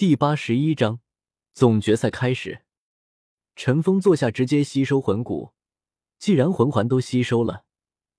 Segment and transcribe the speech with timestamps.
[0.00, 1.00] 第八十一章
[1.52, 2.62] 总决赛开始。
[3.54, 5.52] 陈峰坐下，直接吸收魂骨。
[6.18, 7.66] 既然魂环都吸收了，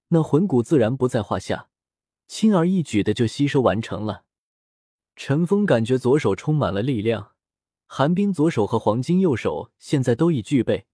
[0.09, 1.69] 那魂骨自然不在话下，
[2.27, 4.25] 轻而易举的就吸收完成了。
[5.15, 7.31] 陈峰感觉左手充满了力量，
[7.87, 10.85] 寒冰左手和黄金右手现在都已具备。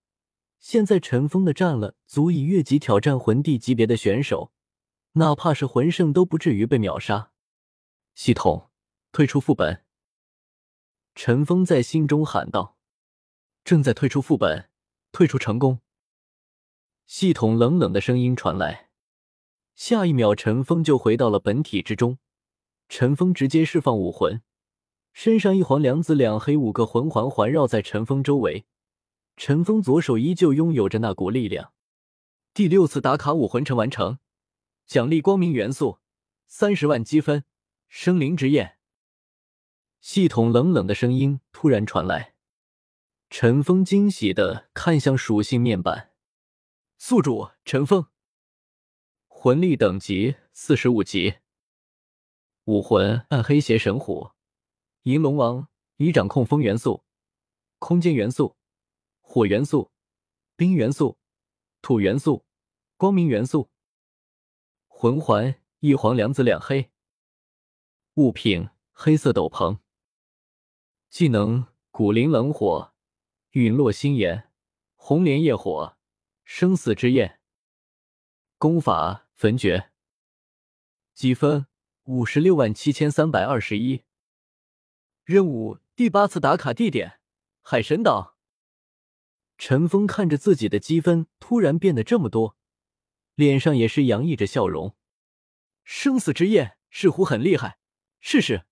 [0.61, 4.53] 现在陈峰的战了，足以越级挑战魂帝级别的选手，
[5.15, 7.33] 哪怕是魂圣都不至于被秒杀。
[8.15, 8.69] 系统
[9.11, 9.83] 退出副本。
[11.19, 12.77] 陈峰在心中喊道
[13.65, 14.69] ：“正在退出副本，
[15.11, 15.79] 退出成功。”
[17.07, 18.91] 系统冷冷的声音传来，
[19.73, 22.19] 下一秒，陈峰就回到了本体之中。
[22.87, 24.43] 陈峰直接释放武魂，
[25.11, 28.67] 身上一黄两紫两黑五个魂环环绕在陈峰周围。
[29.35, 31.73] 陈峰左手依旧拥有着那股力量。
[32.53, 34.19] 第六次打卡武魂城完成，
[34.85, 35.97] 奖励光明元素
[36.45, 37.43] 三十万积分，
[37.89, 38.76] 生灵之焰。
[39.99, 42.35] 系统冷冷的声音突然传来，
[43.29, 46.13] 陈峰惊喜的看向属性面板，
[46.97, 48.07] 宿主陈峰，
[49.27, 51.35] 魂力等级四十五级，
[52.65, 54.31] 武魂暗黑邪神虎，
[55.03, 57.03] 银龙王，已掌控风元素、
[57.79, 58.55] 空间元素。
[59.29, 59.91] 火元素、
[60.55, 61.17] 冰元素、
[61.81, 62.45] 土元素、
[62.95, 63.69] 光明元素。
[64.87, 66.91] 魂环一黄两紫两黑。
[68.13, 69.79] 物品黑色斗篷。
[71.09, 72.93] 技能古灵冷火、
[73.51, 74.51] 陨落星炎、
[74.95, 75.97] 红莲业火、
[76.43, 77.39] 生死之焰。
[78.57, 79.91] 功法焚诀。
[81.13, 81.67] 积分
[82.03, 84.03] 五十六万七千三百二十一。
[85.23, 87.19] 任务第八次打卡地点
[87.61, 88.37] 海神岛。
[89.57, 92.57] 陈峰看着自己的积分突然变得这么多，
[93.33, 94.95] 脸上也是洋溢着笑容。
[95.83, 97.79] 生死之焰似乎很厉害，
[98.19, 98.65] 试试。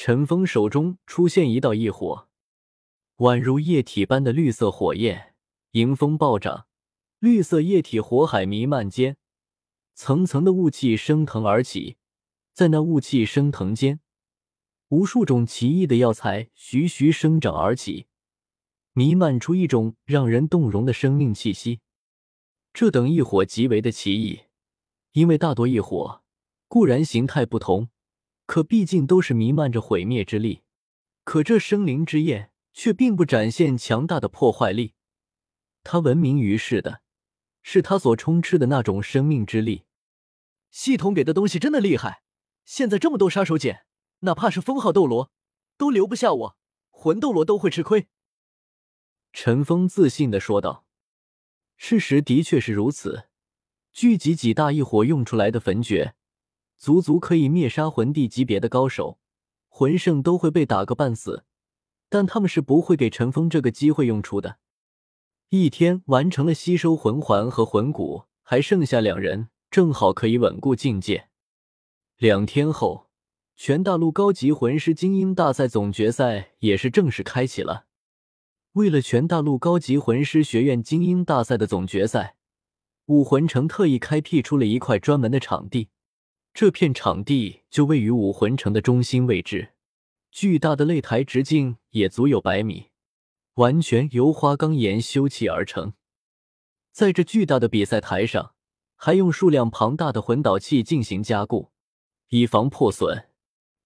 [0.00, 2.28] 陈峰手中出现一道异火，
[3.16, 5.34] 宛如液体般的绿色火焰，
[5.72, 6.68] 迎风暴涨，
[7.18, 9.16] 绿色液体火海弥漫间，
[9.96, 11.96] 层层的雾气升腾而起，
[12.54, 13.98] 在那雾气升腾间，
[14.90, 18.06] 无数种奇异的药材徐徐生长而起。
[18.92, 21.80] 弥漫出一种让人动容的生命气息，
[22.72, 24.42] 这等异火极为的奇异，
[25.10, 26.22] 因为大多异火
[26.68, 27.88] 固然形态不同，
[28.48, 30.62] 可毕竟都是弥漫着毁灭之力。
[31.22, 34.94] 可这生灵之焰却并不展现强大的破坏力，
[35.84, 37.02] 它闻名于世的
[37.62, 39.84] 是它所充斥的那种生命之力。
[40.70, 42.22] 系统给的东西真的厉害，
[42.64, 43.82] 现在这么多杀手锏，
[44.20, 45.30] 哪怕是封号斗罗
[45.76, 46.56] 都留不下我，
[46.88, 48.08] 魂斗罗都会吃亏。
[49.34, 50.86] 陈峰自信的说道
[51.76, 53.28] ：“事实的确是如此，
[53.92, 56.14] 聚集几大异火用出来的焚诀，
[56.78, 59.18] 足足可以灭杀魂帝级别的高手，
[59.68, 61.44] 魂圣都会被打个半死。
[62.08, 64.58] 但他们是不会给陈峰这个机会用出的。
[65.50, 71.28] 一天完成了吸收魂环和魂骨，还剩下两人，正好可以稳固境界。
[72.16, 73.08] 两天后，
[73.56, 77.86] 全大陆高级魂师精英大赛总决赛也是正式开启了。”
[78.72, 82.36] 为了全大陆高级魂师学院精英大赛的总决赛，
[83.06, 85.88] 武魂城特意开辟出了一块专门的场地。
[86.60, 89.74] 这片场地就位于武魂城的中心位置，
[90.32, 92.88] 巨大的擂台直径也足有百米，
[93.54, 95.92] 完全由花岗岩修砌而成。
[96.90, 98.54] 在这巨大的比赛台上，
[98.96, 101.70] 还用数量庞大的魂导器进行加固，
[102.30, 103.28] 以防破损。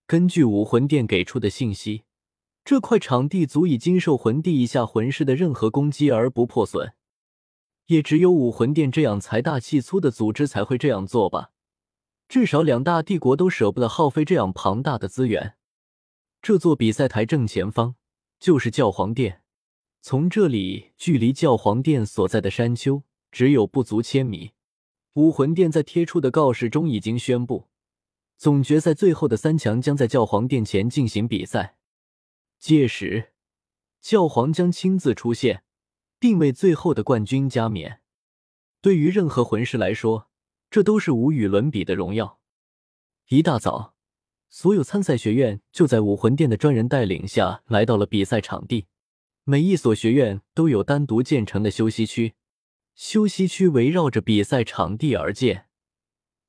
[0.07, 2.05] 根据武魂殿给出的信息。
[2.65, 6.95] 这块场地足以经受魂帝以下魂师的任何攻击而不破损，
[7.89, 11.51] 也只有武魂殿这样财大气粗的组织才会这样做吧。
[12.33, 15.59] 至少两大帝国都舍不得耗费这样庞大的资源。
[16.41, 17.97] 这座比赛台正前方
[18.41, 19.43] 就是教皇殿，
[20.01, 24.53] 从这里距离教皇殿所在的山丘只有不足千米。
[25.13, 27.69] 武魂殿在贴出的告示中已经宣布，
[28.39, 31.77] 总决赛最后的三强将在教皇殿前进行比赛。
[32.59, 33.33] 届时，
[34.01, 35.65] 教皇将亲自出现，
[36.19, 38.01] 并为最后的冠军加冕。
[38.81, 40.31] 对于任何魂师来说，
[40.73, 42.41] 这都是无与伦比的荣耀。
[43.29, 43.95] 一大早，
[44.49, 48.87] 所有参赛学院就在武魂殿的专人带领下来到了比赛场地。
[49.45, 52.33] 每一所学院都有单独建成的休息区，
[52.95, 55.67] 休息区围绕着比赛场地而建。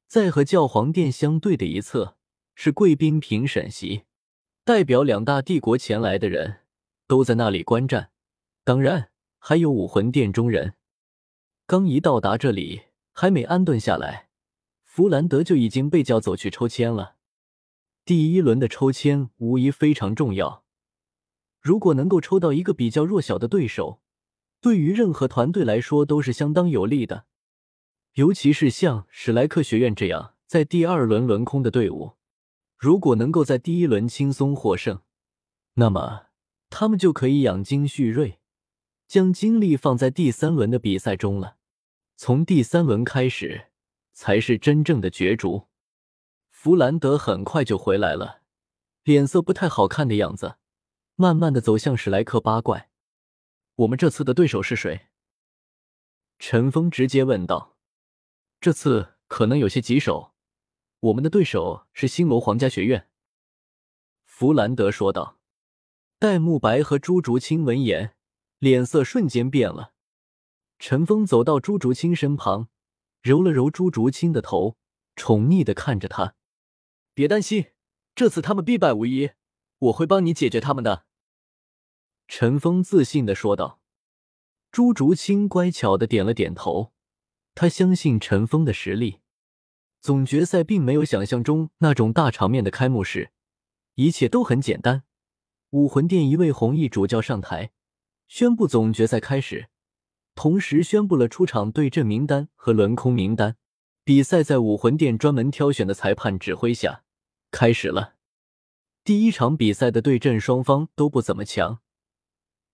[0.07, 2.15] 在和教皇殿相对的一侧
[2.55, 4.03] 是贵宾评审席。
[4.63, 6.61] 代表两大帝国前来的人
[7.07, 8.11] 都在那里观战，
[8.63, 10.75] 当然还有武魂殿中人。
[11.67, 12.83] 刚一到达这里，
[13.13, 14.27] 还没安顿下来，
[14.83, 17.15] 弗兰德就已经被叫走去抽签了。
[18.03, 20.65] 第一轮的抽签无疑非常重要。
[21.61, 24.01] 如果能够抽到一个比较弱小的对手，
[24.59, 27.25] 对于任何团队来说都是相当有利的。
[28.15, 32.13] 尤其是像史莱克学院这样在第二轮轮空的队伍，
[32.77, 35.01] 如果能够在第一轮轻松获胜，
[35.75, 36.25] 那么
[36.69, 38.39] 他们就可以养精蓄锐，
[39.07, 41.57] 将精力放在第三轮的比赛中了。
[42.15, 43.67] 从第三轮开始，
[44.13, 45.67] 才是真正的角逐。
[46.49, 48.41] 弗兰德很快就回来了，
[49.03, 50.57] 脸色不太好看的样子，
[51.15, 52.89] 慢慢的走向史莱克八怪。
[53.75, 55.07] 我们这次的对手是谁？
[56.39, 57.77] 陈峰直接问道。
[58.61, 60.33] 这次可能有些棘手，
[60.99, 63.09] 我们的对手是星罗皇家学院。
[64.23, 65.39] 弗兰德说道。
[66.19, 68.15] 戴沐白和朱竹清闻言，
[68.59, 69.92] 脸色瞬间变了。
[70.85, 72.67] 陈峰走到朱竹清身旁，
[73.21, 74.75] 揉了揉朱竹清的头，
[75.15, 76.35] 宠溺的看着他。
[77.13, 77.67] 别担心，
[78.13, 79.29] 这次他们必败无疑，
[79.79, 81.05] 我会帮你解决他们的。
[82.27, 83.79] 陈峰自信的说道。
[84.73, 86.91] 朱竹清乖巧的点了点头，
[87.55, 89.21] 他相信陈峰的实力。
[90.01, 93.31] 总决赛并没有想象中那种大场面的开幕式，
[93.95, 95.03] 一切都很简单。
[95.69, 97.71] 武魂殿一位红衣主教上台，
[98.27, 99.69] 宣布总决赛开始。
[100.35, 103.57] 同时宣布了出场对阵名单和轮空名单。
[104.05, 107.03] 比赛在武魂殿专门挑选的裁判指挥下
[107.51, 108.15] 开始了。
[109.05, 111.79] 第一场比赛的对阵双方都不怎么强。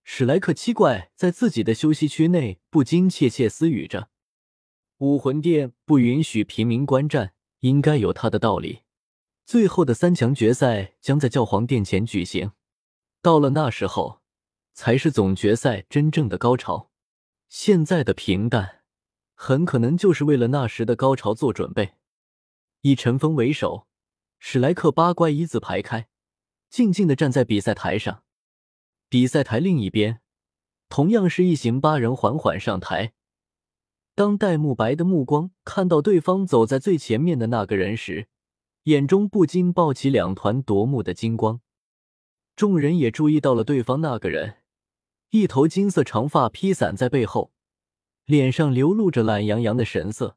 [0.02, 4.08] 史莱克七怪在自己的休息区内不禁窃窃私语着
[4.98, 8.80] ：“武魂殿不允许平民观战，应该有他的道理。”
[9.46, 12.52] 最后的三强决赛将在教皇殿前举行，
[13.22, 14.20] 到了那时候，
[14.74, 16.89] 才是总决赛真正的高潮。
[17.50, 18.82] 现在的平淡，
[19.34, 21.94] 很可能就是为了那时的高潮做准备。
[22.82, 23.88] 以陈峰为首，
[24.38, 26.08] 史莱克八怪一字排开，
[26.68, 28.22] 静静的站在比赛台上。
[29.08, 30.20] 比赛台另一边，
[30.88, 33.14] 同样是一行八人缓缓上台。
[34.14, 38.28] 当戴沐白的目光看到对方走在最前面的那个人时，
[38.84, 41.60] 眼中不禁爆起两团夺目的金光。
[42.54, 44.58] 众人也注意到了对方那个人。
[45.30, 47.52] 一头金色长发披散在背后，
[48.24, 50.36] 脸上流露着懒洋洋的神色，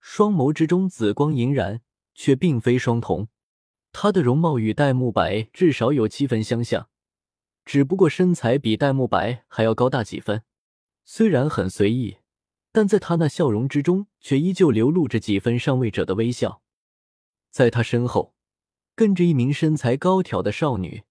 [0.00, 1.82] 双眸之中紫光莹然，
[2.14, 3.28] 却并非双瞳。
[3.92, 6.88] 他的容貌与戴沐白至少有七分相像，
[7.66, 10.42] 只不过身材比戴沐白还要高大几分。
[11.04, 12.16] 虽然很随意，
[12.72, 16.62] 但在他那笑容之中，却依旧流露着几分上位者的微笑。
[17.50, 18.34] 在他身后，
[18.94, 21.02] 跟着一名身材高挑的少女，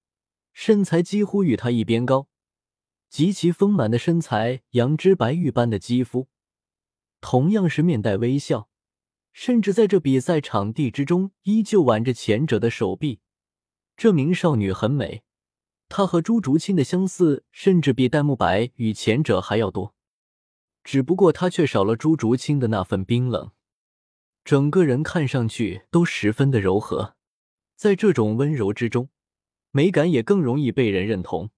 [0.53, 2.27] 身材几乎与他一边高。
[3.15, 6.27] 极其丰满的身材，羊脂白玉般的肌肤，
[7.21, 8.67] 同样是面带微笑，
[9.31, 13.21] 甚至在这比赛场地之中，依旧挽着前者的手臂。
[13.95, 15.23] 这名少女很美，
[15.87, 19.95] 她和朱竹清的相似，甚至比戴沐白与前者还要多。
[20.83, 23.51] 只不过她却少了朱竹清的那份冰冷，
[24.43, 27.15] 整个人看上去都十分的柔和。
[27.77, 29.07] 在这种温柔之中，
[29.71, 31.51] 美感也更容易被人认同。